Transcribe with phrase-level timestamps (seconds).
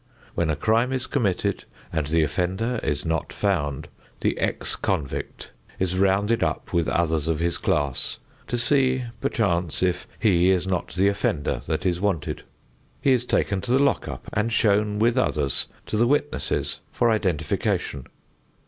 [0.33, 3.87] When a crime is committed and the offender is not found,
[4.21, 8.17] the ex convict is rounded up with others of his class
[8.47, 12.41] to see, perchance, if he is not the offender that is wanted.
[12.99, 17.11] He is taken to the lock up and shown with others to the witnesses for
[17.11, 18.07] identification.